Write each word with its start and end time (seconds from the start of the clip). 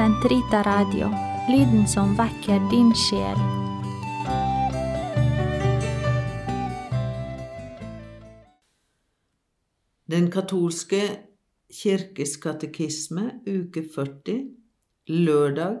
Sentrita 0.00 0.62
Radio, 0.62 1.10
lyden 1.48 1.88
som 1.88 2.14
vekker 2.16 2.62
din 2.70 2.88
sjel. 2.96 3.40
Den 10.08 10.30
katolske 10.32 11.02
kirkes 11.82 12.38
katekisme, 12.40 13.26
uke 13.44 13.84
40, 13.92 14.38
lørdag 15.20 15.76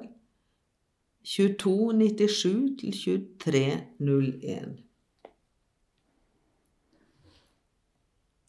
2297 1.24 2.76
2301. 3.00 4.76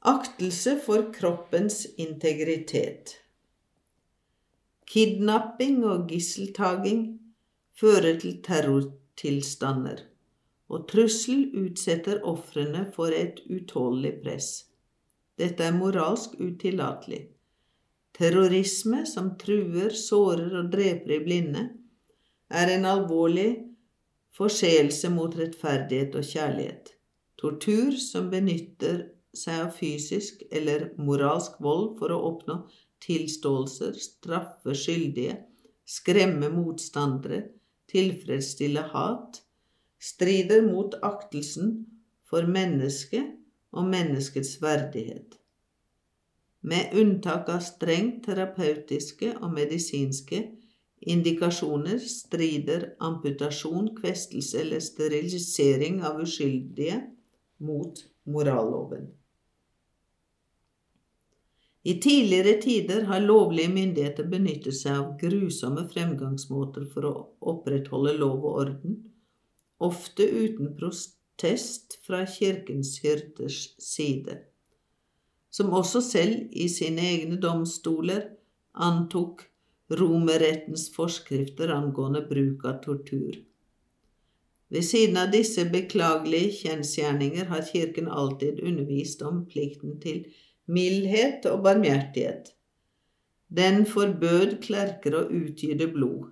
Aktelse 0.02 0.80
for 0.84 1.14
kroppens 1.16 1.86
integritet. 1.96 3.21
Kidnapping 4.92 5.86
og 5.88 6.10
gisseltaking 6.12 7.04
fører 7.80 8.18
til 8.20 8.42
terrortilstander, 8.44 10.02
og 10.68 10.84
trussel 10.92 11.46
utsetter 11.62 12.20
ofrene 12.28 12.82
for 12.96 13.16
et 13.16 13.40
utålelig 13.48 14.18
press. 14.26 14.50
Dette 15.40 15.64
er 15.64 15.78
moralsk 15.78 16.36
utillatelig. 16.44 17.22
Terrorisme 18.20 19.06
som 19.08 19.32
truer, 19.40 19.96
sårer 19.96 20.60
og 20.60 20.74
dreper 20.76 21.16
i 21.16 21.24
blinde, 21.24 21.64
er 22.52 22.76
en 22.76 22.92
alvorlig 22.92 23.50
forseelse 24.36 25.08
mot 25.16 25.40
rettferdighet 25.40 26.20
og 26.20 26.28
kjærlighet. 26.34 26.96
Tortur 27.40 27.96
som 27.96 28.28
benytter 28.34 29.06
seg 29.32 29.70
av 29.70 29.76
fysisk 29.80 30.44
eller 30.52 30.90
moralsk 31.00 31.64
vold 31.64 31.94
for 32.02 32.12
å 32.12 32.24
oppnå 32.34 32.66
tilståelser, 33.02 33.98
straffe 33.98 34.76
skyldige, 34.78 35.38
skremme 35.88 36.50
motstandere, 36.54 37.44
tilfredsstille 37.92 38.84
hat, 38.94 39.42
strider 40.02 40.64
mot 40.66 40.96
aktelsen 41.04 41.74
for 42.30 42.48
mennesket 42.48 43.36
og 43.72 43.88
menneskets 43.92 44.58
verdighet. 44.62 45.38
Med 46.62 46.94
unntak 46.98 47.50
av 47.50 47.64
strengt 47.66 48.26
terapeutiske 48.28 49.34
og 49.42 49.54
medisinske 49.56 50.44
indikasjoner 51.02 51.98
strider 52.06 52.92
amputasjon, 53.02 53.96
kvestelse 53.98 54.60
eller 54.62 54.84
sterilisering 54.86 56.04
av 56.06 56.22
uskyldige 56.22 57.00
mot 57.66 58.04
moralloven. 58.30 59.10
I 61.84 61.96
tidligere 62.02 62.62
tider 62.62 63.08
har 63.10 63.24
lovlige 63.26 63.72
myndigheter 63.74 64.28
benyttet 64.30 64.76
seg 64.78 65.00
av 65.00 65.14
grusomme 65.22 65.88
fremgangsmåter 65.90 66.86
for 66.94 67.08
å 67.10 67.14
opprettholde 67.54 68.14
lov 68.20 68.46
og 68.46 68.60
orden, 68.66 69.00
ofte 69.82 70.28
uten 70.30 70.76
protest 70.78 71.98
fra 72.06 72.22
kirkens 72.30 73.00
hyrders 73.02 73.64
side, 73.82 74.38
som 75.50 75.74
også 75.74 76.04
selv 76.06 76.54
i 76.54 76.68
sine 76.70 77.08
egne 77.16 77.40
domstoler 77.42 78.28
antok 78.78 79.48
romerrettens 79.98 80.86
forskrifter 80.94 81.74
angående 81.74 82.22
bruk 82.30 82.62
av 82.70 82.78
tortur. 82.86 83.42
Ved 84.72 84.86
siden 84.88 85.18
av 85.20 85.34
disse 85.34 85.66
beklagelige 85.68 86.54
kjensgjerninger 86.62 87.50
har 87.50 87.66
Kirken 87.68 88.08
alltid 88.08 88.62
undervist 88.64 89.26
om 89.28 89.42
plikten 89.50 89.98
til 90.00 90.22
mildhet 90.72 91.46
og 91.52 91.64
barmhjertighet. 91.66 92.54
Den 93.52 93.84
forbød 93.86 94.60
klerker 94.64 95.18
å 95.18 95.26
utgyte 95.28 95.90
blod. 95.92 96.30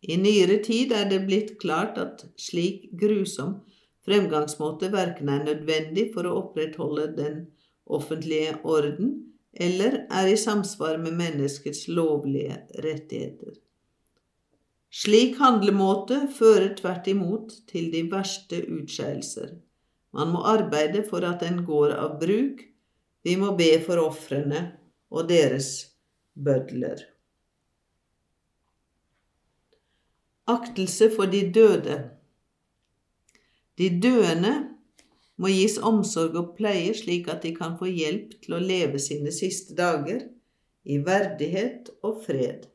I 0.00 0.16
nyere 0.16 0.60
tid 0.64 0.94
er 0.96 1.08
det 1.10 1.24
blitt 1.26 1.56
klart 1.60 1.98
at 2.00 2.22
slik 2.40 2.88
grusom 3.00 3.58
fremgangsmåte 4.06 4.88
verken 4.94 5.28
er 5.28 5.42
nødvendig 5.44 6.06
for 6.14 6.28
å 6.28 6.36
opprettholde 6.44 7.10
den 7.16 7.42
offentlige 7.90 8.54
orden, 8.64 9.16
eller 9.52 10.04
er 10.14 10.30
i 10.30 10.38
samsvar 10.38 11.00
med 11.02 11.18
menneskets 11.18 11.88
lovlige 11.90 12.62
rettigheter. 12.86 13.58
Slik 14.90 15.36
handlemåte 15.38 16.24
fører 16.34 16.72
tvert 16.78 17.06
imot 17.10 17.52
til 17.70 17.90
de 17.92 18.04
verste 18.10 18.62
utskeielser. 18.62 19.52
Man 20.14 20.32
må 20.34 20.42
arbeide 20.50 21.04
for 21.06 21.26
at 21.26 21.42
den 21.44 21.62
går 21.66 21.94
av 21.94 22.16
bruk, 22.22 22.64
vi 23.22 23.36
må 23.36 23.52
be 23.56 23.72
for 23.84 24.00
ofrene 24.02 24.62
og 25.10 25.28
deres 25.28 25.90
bødler. 26.34 27.02
Aktelse 30.50 31.10
for 31.14 31.30
de 31.30 31.44
døde. 31.54 31.98
De 33.78 33.88
døende 34.02 34.54
må 35.40 35.52
gis 35.52 35.78
omsorg 35.78 36.36
og 36.36 36.54
pleie 36.56 36.92
slik 36.96 37.28
at 37.32 37.44
de 37.44 37.54
kan 37.56 37.76
få 37.78 37.88
hjelp 37.88 38.34
til 38.42 38.56
å 38.56 38.64
leve 38.64 39.00
sine 39.00 39.32
siste 39.32 39.76
dager 39.78 40.26
i 40.84 40.98
verdighet 41.04 41.92
og 42.02 42.24
fred. 42.26 42.66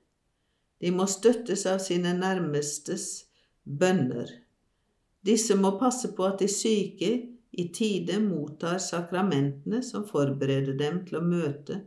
De 0.81 0.91
må 0.91 1.07
støttes 1.09 1.66
av 1.69 1.81
sine 1.84 2.13
nærmestes 2.17 3.25
bønner. 3.66 4.29
Disse 5.25 5.57
må 5.57 5.75
passe 5.79 6.11
på 6.16 6.25
at 6.28 6.41
de 6.41 6.50
syke 6.51 7.11
i 7.51 7.67
tide 7.73 8.19
mottar 8.19 8.78
sakramentene 8.78 9.83
som 9.83 10.07
forbereder 10.07 10.78
dem 10.79 11.03
til 11.06 11.19
å 11.19 11.25
møte 11.25 11.81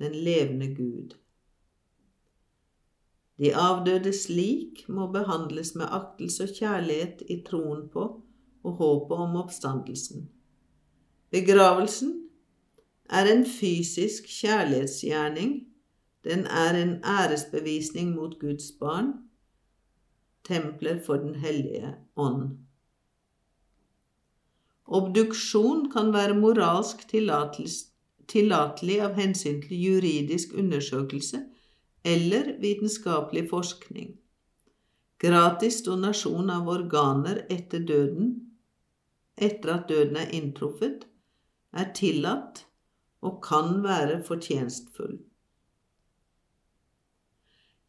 den 0.00 0.14
levende 0.16 0.70
Gud. 0.74 1.16
De 3.40 3.54
avdødes 3.56 4.26
lik 4.28 4.84
må 4.88 5.06
behandles 5.12 5.74
med 5.74 5.88
aktelse 5.96 6.44
og 6.44 6.56
kjærlighet 6.56 7.22
i 7.28 7.40
troen 7.46 7.86
på 7.92 8.04
og 8.62 8.72
håpet 8.80 9.22
om 9.24 9.36
oppstandelsen. 9.40 10.26
Begravelsen 11.32 12.12
er 13.08 13.30
en 13.32 13.46
fysisk 13.48 14.28
kjærlighetsgjerning. 14.28 15.54
Den 16.24 16.44
er 16.46 16.76
en 16.82 16.94
æresbevisning 17.04 18.12
mot 18.14 18.36
Guds 18.40 18.72
barn, 18.80 19.12
templer 20.44 21.00
for 21.06 21.16
Den 21.16 21.34
hellige 21.34 21.94
ånd. 22.16 22.58
Obduksjon 24.90 25.84
kan 25.92 26.10
være 26.14 26.34
moralsk 26.34 27.04
tillatelig 27.10 28.96
av 29.04 29.14
hensyn 29.18 29.60
til 29.62 29.84
juridisk 29.84 30.56
undersøkelse 30.58 31.44
eller 32.04 32.56
vitenskapelig 32.62 33.44
forskning. 33.52 34.16
Gratis 35.20 35.82
donasjon 35.86 36.50
av 36.50 36.68
organer 36.72 37.44
etter 37.52 37.84
døden, 37.86 38.32
etter 39.36 39.74
at 39.76 39.88
døden 39.90 40.16
er 40.16 40.32
inntruffet, 40.34 41.04
er 41.70 41.92
tillatt 41.94 42.64
og 43.22 43.42
kan 43.44 43.82
være 43.84 44.22
fortjenstfull. 44.26 45.18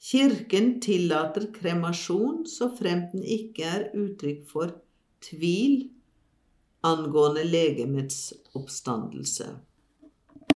Kirken 0.02 0.76
tillater 0.82 1.48
kremasjon 1.56 2.44
så 2.50 2.70
fremt 2.78 3.16
den 3.16 3.24
ikke 3.26 3.66
er 3.70 3.90
uttrykk 3.96 4.46
for 4.50 4.76
tvil 5.24 5.88
angående 6.82 7.44
legemets 7.44 8.34
oppstandelse. 8.54 9.50